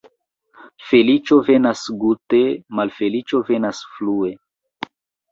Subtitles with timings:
[0.91, 2.39] Feliĉo venas gute,
[2.79, 4.33] malfeliĉo venas flue.